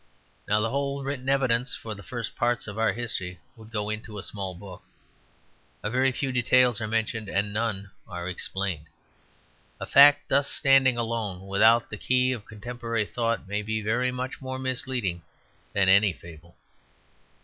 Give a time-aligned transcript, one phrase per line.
[0.47, 4.17] Now the whole written evidence for the first parts of our history would go into
[4.17, 4.81] a small book.
[5.83, 8.87] A very few details are mentioned, and none are explained.
[9.79, 14.41] A fact thus standing alone, without the key of contemporary thought, may be very much
[14.41, 15.21] more misleading
[15.73, 16.55] than any fable.